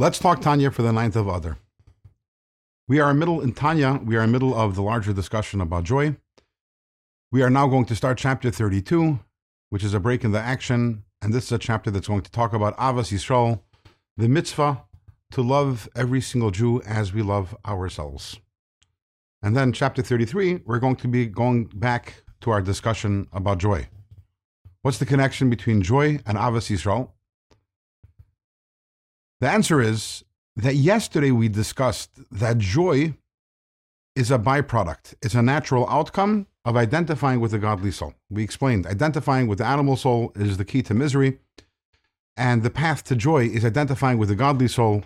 Let's 0.00 0.20
talk 0.20 0.40
Tanya 0.40 0.70
for 0.70 0.82
the 0.82 0.92
ninth 0.92 1.16
of 1.16 1.26
Adar. 1.26 1.58
We 2.86 3.00
are 3.00 3.10
in 3.10 3.18
middle 3.18 3.40
in 3.40 3.52
Tanya. 3.52 4.00
We 4.00 4.14
are 4.14 4.22
in 4.22 4.30
middle 4.30 4.54
of 4.54 4.76
the 4.76 4.82
larger 4.82 5.12
discussion 5.12 5.60
about 5.60 5.82
joy. 5.82 6.14
We 7.32 7.42
are 7.42 7.50
now 7.50 7.66
going 7.66 7.84
to 7.86 7.96
start 7.96 8.16
chapter 8.16 8.52
32, 8.52 9.18
which 9.70 9.82
is 9.82 9.94
a 9.94 9.98
break 9.98 10.22
in 10.22 10.30
the 10.30 10.38
action, 10.38 11.02
and 11.20 11.34
this 11.34 11.46
is 11.46 11.52
a 11.52 11.58
chapter 11.58 11.90
that's 11.90 12.06
going 12.06 12.20
to 12.20 12.30
talk 12.30 12.52
about 12.52 12.76
Ahavas 12.76 13.12
Yisrael, 13.12 13.60
the 14.16 14.28
mitzvah 14.28 14.84
to 15.32 15.42
love 15.42 15.88
every 15.96 16.20
single 16.20 16.52
Jew 16.52 16.80
as 16.82 17.12
we 17.12 17.22
love 17.22 17.56
ourselves. 17.66 18.38
And 19.42 19.56
then 19.56 19.72
chapter 19.72 20.00
33, 20.00 20.60
we're 20.64 20.78
going 20.78 20.94
to 20.94 21.08
be 21.08 21.26
going 21.26 21.64
back 21.74 22.22
to 22.42 22.52
our 22.52 22.62
discussion 22.62 23.26
about 23.32 23.58
joy. 23.58 23.88
What's 24.82 24.98
the 24.98 25.06
connection 25.06 25.50
between 25.50 25.82
joy 25.82 26.20
and 26.24 26.38
Ahavas 26.38 26.70
Yisrael? 26.70 27.10
The 29.40 29.48
answer 29.48 29.80
is 29.80 30.24
that 30.56 30.74
yesterday 30.74 31.30
we 31.30 31.48
discussed 31.48 32.10
that 32.32 32.58
joy 32.58 33.14
is 34.16 34.32
a 34.32 34.38
byproduct, 34.38 35.14
it's 35.22 35.34
a 35.34 35.42
natural 35.42 35.88
outcome 35.88 36.48
of 36.64 36.76
identifying 36.76 37.38
with 37.38 37.52
the 37.52 37.58
godly 37.58 37.92
soul. 37.92 38.14
We 38.28 38.42
explained 38.42 38.86
identifying 38.86 39.46
with 39.46 39.58
the 39.58 39.66
animal 39.66 39.96
soul 39.96 40.32
is 40.34 40.56
the 40.56 40.64
key 40.64 40.82
to 40.82 40.94
misery, 40.94 41.38
and 42.36 42.64
the 42.64 42.70
path 42.70 43.04
to 43.04 43.14
joy 43.16 43.46
is 43.46 43.64
identifying 43.64 44.18
with 44.18 44.28
the 44.28 44.34
godly 44.34 44.68
soul. 44.68 45.04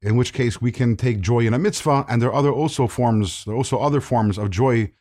In 0.00 0.16
which 0.16 0.32
case, 0.32 0.60
we 0.60 0.70
can 0.70 0.96
take 0.96 1.20
joy 1.20 1.40
in 1.40 1.52
a 1.52 1.58
mitzvah, 1.58 2.06
and 2.08 2.22
there 2.22 2.28
are 2.28 2.34
other 2.34 2.52
also 2.52 2.86
forms. 2.86 3.44
There 3.44 3.54
are 3.54 3.56
also 3.56 3.78
other 3.78 4.00
forms 4.00 4.38
of 4.38 4.50
joy 4.50 4.92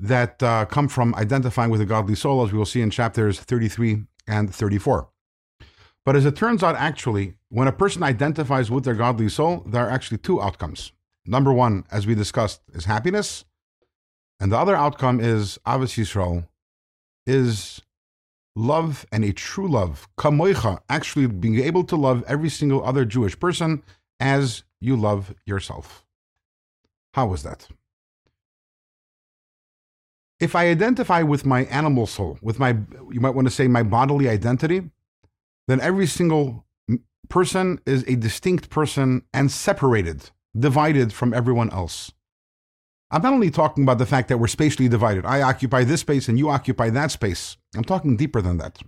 that 0.00 0.42
uh, 0.42 0.64
come 0.64 0.88
from 0.88 1.14
identifying 1.14 1.70
with 1.70 1.78
the 1.78 1.86
godly 1.86 2.16
soul, 2.16 2.44
as 2.44 2.50
we 2.50 2.58
will 2.58 2.66
see 2.66 2.82
in 2.82 2.90
chapters 2.90 3.38
33 3.38 4.02
and 4.26 4.52
34. 4.52 5.08
But 6.04 6.16
as 6.16 6.26
it 6.26 6.36
turns 6.36 6.62
out, 6.62 6.76
actually, 6.76 7.34
when 7.48 7.68
a 7.68 7.72
person 7.72 8.02
identifies 8.02 8.70
with 8.70 8.84
their 8.84 8.94
godly 8.94 9.28
soul, 9.28 9.62
there 9.66 9.86
are 9.86 9.90
actually 9.90 10.18
two 10.18 10.40
outcomes. 10.40 10.92
Number 11.24 11.52
one, 11.52 11.84
as 11.90 12.06
we 12.06 12.14
discussed, 12.14 12.60
is 12.74 12.84
happiness. 12.84 13.44
And 14.38 14.52
the 14.52 14.58
other 14.58 14.76
outcome 14.76 15.20
is, 15.20 15.58
Ahavas 15.66 15.96
Yisrael, 15.96 16.46
is 17.26 17.80
love 18.54 19.06
and 19.10 19.24
a 19.24 19.32
true 19.32 19.68
love. 19.68 20.06
Kamoicha, 20.18 20.80
actually 20.90 21.26
being 21.26 21.58
able 21.58 21.84
to 21.84 21.96
love 21.96 22.22
every 22.26 22.50
single 22.50 22.84
other 22.84 23.04
Jewish 23.04 23.38
person 23.38 23.82
as 24.20 24.64
you 24.80 24.96
love 24.96 25.34
yourself. 25.46 26.04
How 27.14 27.32
is 27.32 27.42
that? 27.44 27.68
If 30.40 30.54
I 30.54 30.68
identify 30.68 31.22
with 31.22 31.46
my 31.46 31.64
animal 31.64 32.06
soul, 32.06 32.38
with 32.42 32.58
my, 32.58 32.76
you 33.10 33.20
might 33.20 33.34
want 33.34 33.46
to 33.46 33.54
say 33.54 33.68
my 33.68 33.82
bodily 33.82 34.28
identity, 34.28 34.90
then 35.68 35.80
every 35.80 36.06
single 36.06 36.66
person 37.28 37.80
is 37.86 38.04
a 38.06 38.16
distinct 38.16 38.70
person 38.70 39.22
and 39.32 39.50
separated, 39.50 40.30
divided 40.58 41.12
from 41.12 41.32
everyone 41.32 41.70
else. 41.70 42.12
I'm 43.10 43.22
not 43.22 43.32
only 43.32 43.50
talking 43.50 43.84
about 43.84 43.98
the 43.98 44.06
fact 44.06 44.28
that 44.28 44.38
we're 44.38 44.46
spatially 44.48 44.88
divided. 44.88 45.24
I 45.24 45.42
occupy 45.42 45.84
this 45.84 46.00
space 46.00 46.28
and 46.28 46.38
you 46.38 46.50
occupy 46.50 46.90
that 46.90 47.10
space. 47.10 47.56
I'm 47.76 47.84
talking 47.84 48.16
deeper 48.16 48.42
than 48.42 48.58
that. 48.58 48.80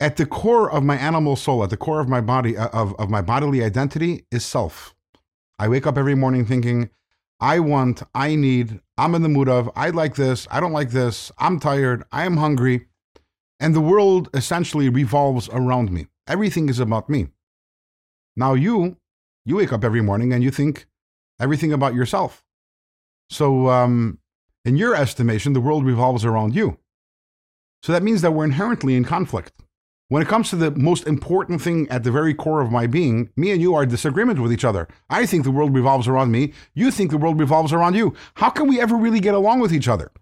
At 0.00 0.16
the 0.16 0.26
core 0.26 0.70
of 0.70 0.82
my 0.82 0.96
animal 0.96 1.36
soul, 1.36 1.62
at 1.62 1.70
the 1.70 1.76
core 1.76 2.00
of 2.00 2.08
my 2.08 2.20
body, 2.20 2.56
uh, 2.56 2.68
of, 2.68 2.94
of 2.98 3.10
my 3.10 3.22
bodily 3.22 3.62
identity, 3.62 4.26
is 4.32 4.44
self. 4.44 4.94
I 5.58 5.68
wake 5.68 5.86
up 5.86 5.96
every 5.96 6.16
morning 6.16 6.44
thinking, 6.44 6.90
I 7.38 7.60
want, 7.60 8.02
I 8.14 8.34
need, 8.34 8.80
I'm 8.98 9.14
in 9.14 9.22
the 9.22 9.28
mood 9.28 9.48
of, 9.48 9.70
I 9.76 9.90
like 9.90 10.16
this, 10.16 10.48
I 10.50 10.58
don't 10.58 10.72
like 10.72 10.90
this, 10.90 11.30
I'm 11.38 11.60
tired, 11.60 12.02
I 12.10 12.24
am 12.24 12.38
hungry. 12.38 12.86
And 13.60 13.74
the 13.74 13.80
world 13.80 14.28
essentially 14.34 14.88
revolves 14.88 15.48
around 15.50 15.90
me. 15.90 16.06
Everything 16.26 16.68
is 16.68 16.80
about 16.80 17.08
me. 17.08 17.28
Now 18.36 18.54
you, 18.54 18.96
you 19.44 19.56
wake 19.56 19.72
up 19.72 19.84
every 19.84 20.02
morning 20.02 20.32
and 20.32 20.42
you 20.42 20.50
think 20.50 20.86
everything 21.38 21.72
about 21.72 21.94
yourself. 21.94 22.42
So, 23.30 23.68
um, 23.68 24.18
in 24.64 24.76
your 24.76 24.94
estimation, 24.94 25.52
the 25.52 25.60
world 25.60 25.84
revolves 25.84 26.24
around 26.24 26.54
you. 26.54 26.78
So 27.82 27.92
that 27.92 28.02
means 28.02 28.22
that 28.22 28.32
we're 28.32 28.44
inherently 28.44 28.96
in 28.96 29.04
conflict. 29.04 29.52
When 30.14 30.22
it 30.22 30.28
comes 30.28 30.48
to 30.50 30.56
the 30.56 30.70
most 30.70 31.08
important 31.08 31.60
thing 31.60 31.88
at 31.90 32.04
the 32.04 32.12
very 32.12 32.34
core 32.34 32.60
of 32.60 32.70
my 32.70 32.86
being, 32.86 33.30
me 33.34 33.50
and 33.50 33.60
you 33.60 33.74
are 33.74 33.82
in 33.82 33.88
disagreement 33.88 34.38
with 34.38 34.52
each 34.52 34.64
other. 34.64 34.86
I 35.10 35.26
think 35.26 35.42
the 35.42 35.50
world 35.50 35.74
revolves 35.74 36.06
around 36.06 36.30
me. 36.30 36.52
You 36.72 36.92
think 36.92 37.10
the 37.10 37.18
world 37.18 37.40
revolves 37.40 37.72
around 37.72 37.96
you. 37.96 38.14
How 38.34 38.48
can 38.48 38.68
we 38.68 38.80
ever 38.80 38.94
really 38.94 39.18
get 39.18 39.34
along 39.34 39.58
with 39.58 39.72
each 39.72 39.88
other? 39.88 40.12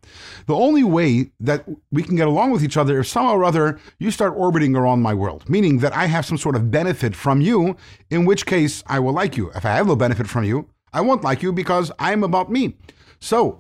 The 0.47 0.55
only 0.55 0.83
way 0.83 1.33
that 1.41 1.67
we 1.91 2.03
can 2.03 2.17
get 2.17 2.27
along 2.27 2.53
with 2.53 2.65
each 2.65 2.79
other 2.79 3.01
is 3.01 3.11
somehow 3.11 3.35
or 3.35 3.45
other 3.45 3.79
you 3.99 4.11
start 4.11 4.33
orbiting 4.35 4.75
around 4.75 5.03
my 5.03 5.13
world, 5.13 5.47
meaning 5.47 5.81
that 5.81 5.95
I 5.95 6.07
have 6.07 6.25
some 6.25 6.39
sort 6.39 6.57
of 6.57 6.71
benefit 6.71 7.15
from 7.15 7.43
you, 7.43 7.77
in 8.09 8.25
which 8.25 8.47
case 8.47 8.83
I 8.87 8.99
will 8.99 9.13
like 9.13 9.37
you. 9.37 9.51
If 9.51 9.67
I 9.67 9.73
have 9.73 9.89
no 9.89 9.95
benefit 9.95 10.27
from 10.27 10.45
you, 10.45 10.71
I 10.95 11.03
won't 11.03 11.23
like 11.23 11.43
you 11.43 11.53
because 11.53 11.93
I'm 11.99 12.25
about 12.25 12.51
me. 12.51 12.79
So 13.21 13.59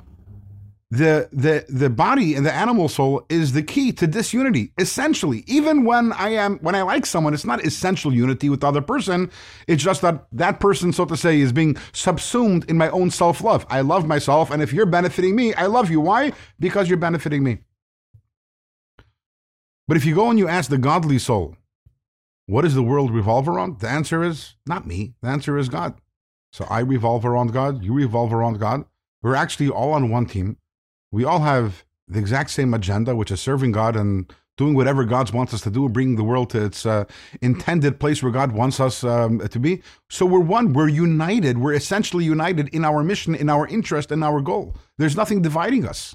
the 0.92 1.26
the 1.32 1.64
the 1.70 1.88
body 1.88 2.34
and 2.34 2.44
the 2.44 2.52
animal 2.52 2.86
soul 2.86 3.24
is 3.30 3.54
the 3.54 3.62
key 3.62 3.92
to 3.92 4.06
disunity 4.06 4.74
essentially 4.76 5.42
even 5.46 5.86
when 5.86 6.12
i 6.12 6.28
am 6.28 6.58
when 6.58 6.74
i 6.74 6.82
like 6.82 7.06
someone 7.06 7.32
it's 7.32 7.46
not 7.46 7.64
essential 7.64 8.12
unity 8.12 8.50
with 8.50 8.60
the 8.60 8.66
other 8.66 8.82
person. 8.82 9.30
It's 9.66 9.82
just 9.82 10.02
that 10.02 10.26
that 10.32 10.60
person 10.60 10.92
so 10.92 11.06
to 11.06 11.16
say 11.16 11.40
is 11.40 11.50
being 11.50 11.78
subsumed 11.94 12.68
in 12.68 12.76
my 12.76 12.90
own 12.90 13.10
self-love. 13.10 13.64
I 13.70 13.80
love 13.80 14.06
myself 14.06 14.50
and 14.50 14.62
if 14.62 14.70
you're 14.74 14.84
benefiting 14.84 15.34
me 15.34 15.54
i 15.54 15.64
love 15.64 15.90
you. 15.90 15.98
Why? 15.98 16.32
Because 16.60 16.90
you're 16.90 16.98
benefiting 16.98 17.42
me. 17.42 17.60
But 19.88 19.96
if 19.96 20.04
you 20.04 20.14
go 20.14 20.28
and 20.28 20.38
you 20.38 20.46
ask 20.46 20.68
the 20.68 20.76
godly 20.76 21.18
soul 21.18 21.56
what 22.44 22.62
does 22.62 22.74
the 22.74 22.82
world 22.82 23.10
revolve 23.10 23.48
around? 23.48 23.80
the 23.80 23.88
answer 23.88 24.22
is 24.22 24.56
not 24.66 24.86
me. 24.86 25.14
The 25.22 25.28
answer 25.28 25.56
is 25.56 25.70
god. 25.70 25.94
So 26.52 26.66
i 26.68 26.80
revolve 26.80 27.24
around 27.24 27.54
god 27.54 27.82
you 27.82 27.94
revolve 27.94 28.30
around 28.34 28.60
god. 28.60 28.84
We're 29.22 29.36
actually 29.36 29.70
all 29.70 29.92
on 29.92 30.10
one 30.10 30.26
team 30.26 30.58
we 31.12 31.24
all 31.24 31.40
have 31.40 31.84
the 32.08 32.18
exact 32.18 32.50
same 32.50 32.74
agenda, 32.74 33.14
which 33.14 33.30
is 33.30 33.40
serving 33.40 33.72
God 33.72 33.94
and 33.94 34.32
doing 34.56 34.74
whatever 34.74 35.04
God 35.04 35.32
wants 35.32 35.54
us 35.54 35.62
to 35.62 35.70
do, 35.70 35.88
bringing 35.88 36.16
the 36.16 36.24
world 36.24 36.50
to 36.50 36.64
its 36.64 36.84
uh, 36.84 37.04
intended 37.40 37.98
place 37.98 38.22
where 38.22 38.32
God 38.32 38.52
wants 38.52 38.80
us 38.80 39.02
um, 39.04 39.38
to 39.38 39.58
be. 39.58 39.82
So 40.10 40.26
we're 40.26 40.40
one, 40.40 40.72
we're 40.72 40.88
united, 40.88 41.58
we're 41.58 41.74
essentially 41.74 42.24
united 42.24 42.68
in 42.68 42.84
our 42.84 43.02
mission, 43.02 43.34
in 43.34 43.48
our 43.48 43.66
interest, 43.66 44.12
in 44.12 44.22
our 44.22 44.40
goal. 44.40 44.76
There's 44.98 45.16
nothing 45.16 45.42
dividing 45.42 45.86
us. 45.86 46.14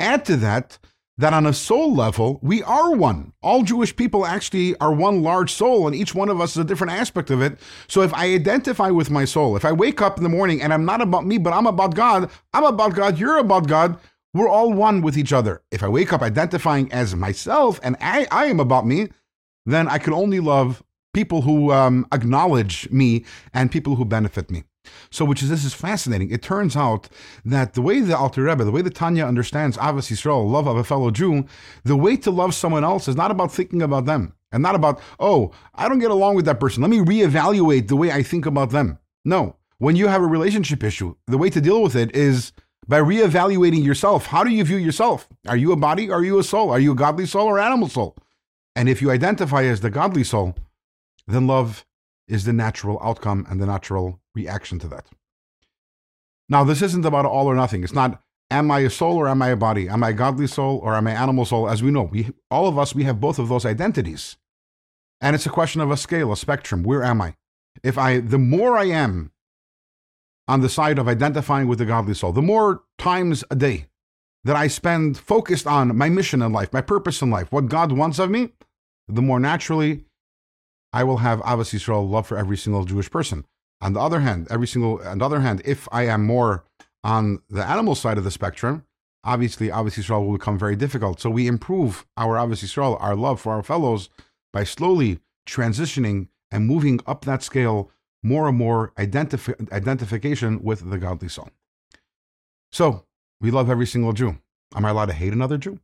Add 0.00 0.24
to 0.26 0.36
that, 0.36 0.78
that 1.16 1.32
on 1.32 1.46
a 1.46 1.52
soul 1.52 1.94
level, 1.94 2.40
we 2.42 2.62
are 2.64 2.94
one. 2.94 3.32
All 3.40 3.62
Jewish 3.62 3.94
people 3.94 4.26
actually 4.26 4.76
are 4.78 4.92
one 4.92 5.22
large 5.22 5.52
soul, 5.52 5.86
and 5.86 5.94
each 5.94 6.14
one 6.14 6.28
of 6.28 6.40
us 6.40 6.52
is 6.52 6.58
a 6.58 6.64
different 6.64 6.92
aspect 6.92 7.30
of 7.30 7.40
it. 7.40 7.58
So 7.86 8.02
if 8.02 8.12
I 8.14 8.34
identify 8.34 8.90
with 8.90 9.10
my 9.10 9.24
soul, 9.24 9.56
if 9.56 9.64
I 9.64 9.72
wake 9.72 10.02
up 10.02 10.16
in 10.18 10.24
the 10.24 10.28
morning 10.28 10.60
and 10.60 10.72
I'm 10.72 10.84
not 10.84 11.00
about 11.00 11.24
me, 11.24 11.38
but 11.38 11.52
I'm 11.52 11.66
about 11.66 11.94
God, 11.94 12.30
I'm 12.52 12.64
about 12.64 12.94
God, 12.94 13.18
you're 13.18 13.38
about 13.38 13.68
God, 13.68 13.98
we're 14.32 14.48
all 14.48 14.72
one 14.72 15.02
with 15.02 15.16
each 15.16 15.32
other. 15.32 15.62
If 15.70 15.84
I 15.84 15.88
wake 15.88 16.12
up 16.12 16.20
identifying 16.20 16.90
as 16.92 17.14
myself 17.14 17.78
and 17.84 17.96
I, 18.00 18.26
I 18.32 18.46
am 18.46 18.58
about 18.58 18.84
me, 18.84 19.08
then 19.64 19.86
I 19.88 19.98
can 19.98 20.12
only 20.12 20.40
love 20.40 20.82
people 21.12 21.42
who 21.42 21.70
um, 21.70 22.06
acknowledge 22.12 22.90
me 22.90 23.24
and 23.52 23.70
people 23.70 23.94
who 23.94 24.04
benefit 24.04 24.50
me. 24.50 24.64
So, 25.10 25.24
which 25.24 25.42
is 25.42 25.48
this 25.48 25.64
is 25.64 25.74
fascinating. 25.74 26.30
It 26.30 26.42
turns 26.42 26.76
out 26.76 27.08
that 27.44 27.74
the 27.74 27.82
way 27.82 28.00
the 28.00 28.16
Alter 28.16 28.42
Rebbe, 28.42 28.64
the 28.64 28.70
way 28.70 28.82
the 28.82 28.90
Tanya 28.90 29.24
understands 29.26 29.76
Ahavas 29.76 30.10
Yisrael, 30.10 30.50
love 30.50 30.66
of 30.66 30.76
a 30.76 30.84
fellow 30.84 31.10
Jew, 31.10 31.44
the 31.84 31.96
way 31.96 32.16
to 32.18 32.30
love 32.30 32.54
someone 32.54 32.84
else 32.84 33.08
is 33.08 33.16
not 33.16 33.30
about 33.30 33.52
thinking 33.52 33.82
about 33.82 34.04
them 34.04 34.34
and 34.52 34.62
not 34.62 34.74
about, 34.74 35.00
oh, 35.18 35.52
I 35.74 35.88
don't 35.88 35.98
get 35.98 36.10
along 36.10 36.36
with 36.36 36.44
that 36.46 36.60
person. 36.60 36.82
Let 36.82 36.90
me 36.90 36.98
reevaluate 36.98 37.88
the 37.88 37.96
way 37.96 38.12
I 38.12 38.22
think 38.22 38.46
about 38.46 38.70
them. 38.70 38.98
No, 39.24 39.56
when 39.78 39.96
you 39.96 40.08
have 40.08 40.22
a 40.22 40.26
relationship 40.26 40.84
issue, 40.84 41.14
the 41.26 41.38
way 41.38 41.50
to 41.50 41.60
deal 41.60 41.82
with 41.82 41.96
it 41.96 42.14
is 42.14 42.52
by 42.86 43.00
reevaluating 43.00 43.84
yourself. 43.84 44.26
How 44.26 44.44
do 44.44 44.50
you 44.50 44.64
view 44.64 44.76
yourself? 44.76 45.28
Are 45.48 45.56
you 45.56 45.72
a 45.72 45.76
body? 45.76 46.10
Are 46.10 46.22
you 46.22 46.38
a 46.38 46.44
soul? 46.44 46.70
Are 46.70 46.78
you 46.78 46.92
a 46.92 46.96
godly 46.96 47.26
soul 47.26 47.46
or 47.46 47.58
animal 47.58 47.88
soul? 47.88 48.16
And 48.76 48.88
if 48.88 49.00
you 49.00 49.10
identify 49.10 49.64
as 49.64 49.80
the 49.80 49.90
godly 49.90 50.24
soul, 50.24 50.54
then 51.26 51.46
love 51.46 51.84
is 52.28 52.44
the 52.44 52.52
natural 52.52 52.98
outcome 53.02 53.46
and 53.48 53.60
the 53.60 53.66
natural 53.66 54.20
reaction 54.34 54.78
to 54.80 54.88
that. 54.88 55.06
Now, 56.48 56.64
this 56.64 56.82
isn't 56.82 57.06
about 57.06 57.26
all 57.26 57.46
or 57.46 57.54
nothing. 57.54 57.84
It's 57.84 57.92
not, 57.92 58.20
am 58.50 58.70
I 58.70 58.80
a 58.80 58.90
soul 58.90 59.16
or 59.16 59.28
am 59.28 59.42
I 59.42 59.48
a 59.48 59.56
body? 59.56 59.88
Am 59.88 60.02
I 60.04 60.10
a 60.10 60.14
godly 60.14 60.46
soul 60.46 60.78
or 60.82 60.94
am 60.94 61.06
I 61.06 61.12
animal 61.12 61.44
soul? 61.44 61.68
As 61.68 61.82
we 61.82 61.90
know, 61.90 62.02
we, 62.02 62.30
all 62.50 62.66
of 62.66 62.78
us, 62.78 62.94
we 62.94 63.04
have 63.04 63.20
both 63.20 63.38
of 63.38 63.48
those 63.48 63.64
identities. 63.64 64.36
And 65.20 65.34
it's 65.34 65.46
a 65.46 65.50
question 65.50 65.80
of 65.80 65.90
a 65.90 65.96
scale, 65.96 66.32
a 66.32 66.36
spectrum. 66.36 66.82
Where 66.82 67.02
am 67.02 67.20
I? 67.22 67.36
If 67.82 67.96
I, 67.96 68.20
the 68.20 68.38
more 68.38 68.76
I 68.76 68.84
am 68.84 69.32
on 70.46 70.60
the 70.60 70.68
side 70.68 70.98
of 70.98 71.08
identifying 71.08 71.66
with 71.66 71.78
the 71.78 71.86
godly 71.86 72.14
soul, 72.14 72.32
the 72.32 72.42
more 72.42 72.82
times 72.98 73.42
a 73.50 73.56
day 73.56 73.86
that 74.44 74.56
I 74.56 74.68
spend 74.68 75.16
focused 75.16 75.66
on 75.66 75.96
my 75.96 76.10
mission 76.10 76.42
in 76.42 76.52
life, 76.52 76.72
my 76.72 76.82
purpose 76.82 77.22
in 77.22 77.30
life, 77.30 77.50
what 77.50 77.68
God 77.68 77.92
wants 77.92 78.18
of 78.18 78.30
me, 78.30 78.50
the 79.08 79.22
more 79.22 79.40
naturally 79.40 80.04
I 80.94 81.02
will 81.02 81.16
have 81.16 81.40
Ahavas 81.40 81.74
Yisrael 81.74 82.08
love 82.08 82.28
for 82.28 82.38
every 82.38 82.56
single 82.56 82.84
Jewish 82.84 83.10
person. 83.10 83.44
On 83.80 83.94
the 83.94 84.00
other 84.00 84.20
hand, 84.20 84.46
every 84.48 84.68
single 84.68 85.02
on 85.04 85.18
the 85.18 85.24
other 85.24 85.40
hand, 85.40 85.60
if 85.64 85.88
I 85.90 86.06
am 86.06 86.24
more 86.24 86.64
on 87.02 87.40
the 87.50 87.68
animal 87.68 87.96
side 87.96 88.16
of 88.16 88.22
the 88.22 88.30
spectrum, 88.30 88.84
obviously 89.24 89.68
Ahavas 89.70 89.98
Yisrael 89.98 90.24
will 90.24 90.38
become 90.38 90.56
very 90.56 90.76
difficult. 90.76 91.20
So 91.20 91.30
we 91.30 91.48
improve 91.48 92.06
our 92.16 92.36
Ahavas 92.36 92.62
Yisrael, 92.62 92.96
our 93.02 93.16
love 93.16 93.40
for 93.40 93.54
our 93.54 93.62
fellows, 93.64 94.08
by 94.52 94.62
slowly 94.62 95.18
transitioning 95.48 96.28
and 96.52 96.64
moving 96.64 97.00
up 97.08 97.24
that 97.24 97.42
scale 97.42 97.90
more 98.22 98.46
and 98.46 98.56
more 98.56 98.92
identif- 98.96 99.72
identification 99.72 100.62
with 100.62 100.88
the 100.88 100.98
godly 100.98 101.28
soul. 101.28 101.50
So 102.70 103.04
we 103.40 103.50
love 103.50 103.68
every 103.68 103.86
single 103.86 104.12
Jew. 104.12 104.38
Am 104.76 104.84
I 104.84 104.90
allowed 104.90 105.06
to 105.06 105.12
hate 105.12 105.32
another 105.32 105.58
Jew? 105.58 105.80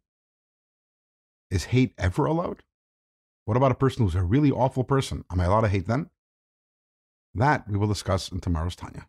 Is 1.51 1.65
hate 1.65 1.95
ever 1.99 2.27
allowed? 2.27 2.63
What 3.51 3.57
about 3.57 3.73
a 3.73 3.75
person 3.75 4.05
who's 4.05 4.15
a 4.15 4.23
really 4.23 4.53
awful 4.53 4.85
person? 4.85 5.25
Am 5.29 5.41
I 5.41 5.47
allowed 5.47 5.63
to 5.63 5.69
hate 5.69 5.89
them? 5.89 6.09
That 7.35 7.69
we 7.69 7.77
will 7.77 7.89
discuss 7.89 8.31
in 8.31 8.39
tomorrow's 8.39 8.77
Tanya. 8.77 9.09